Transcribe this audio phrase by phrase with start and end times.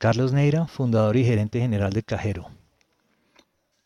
[0.00, 2.48] Carlos Neira, fundador y gerente general de Cajero.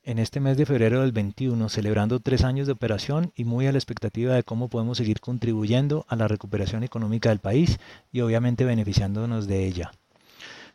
[0.04, 3.72] En este mes de febrero del 21, celebrando tres años de operación y muy a
[3.72, 7.80] la expectativa de cómo podemos seguir contribuyendo a la recuperación económica del país
[8.12, 9.90] y obviamente beneficiándonos de ella.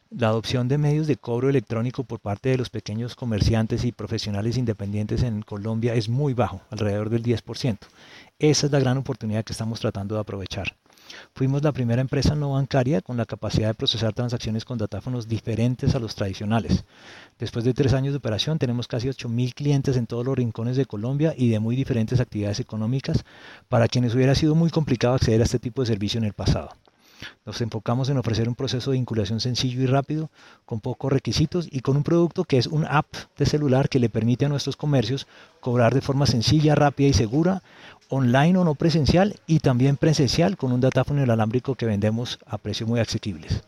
[0.10, 4.58] La adopción de medios de cobro electrónico por parte de los pequeños comerciantes y profesionales
[4.58, 7.78] independientes en Colombia es muy bajo, alrededor del 10%.
[8.40, 10.76] Esa es la gran oportunidad que estamos tratando de aprovechar.
[11.34, 15.96] Fuimos la primera empresa no bancaria con la capacidad de procesar transacciones con datáfonos diferentes
[15.96, 16.86] a los tradicionales.
[17.38, 20.86] Después de tres años de operación tenemos casi 8.000 clientes en todos los rincones de
[20.86, 23.24] Colombia y de muy diferentes actividades económicas
[23.68, 26.70] para quienes hubiera sido muy complicado acceder a este tipo de servicio en el pasado.
[27.46, 30.30] Nos enfocamos en ofrecer un proceso de vinculación sencillo y rápido,
[30.66, 34.10] con pocos requisitos y con un producto que es un app de celular que le
[34.10, 35.28] permite a nuestros comercios
[35.60, 37.62] cobrar de forma sencilla, rápida y segura,
[38.10, 42.90] online o no presencial y también presencial con un datáfono inalámbrico que vendemos a precios
[42.90, 43.64] muy asequibles.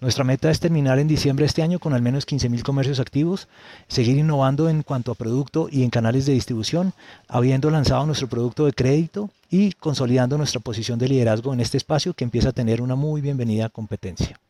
[0.00, 3.48] Nuestra meta es terminar en diciembre de este año con al menos 15.000 comercios activos,
[3.88, 6.92] seguir innovando en cuanto a producto y en canales de distribución,
[7.28, 12.14] habiendo lanzado nuestro producto de crédito y consolidando nuestra posición de liderazgo en este espacio
[12.14, 14.40] que empieza a tener una muy bienvenida competencia.